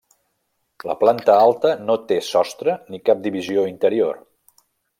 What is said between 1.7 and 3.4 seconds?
no té sostre ni cap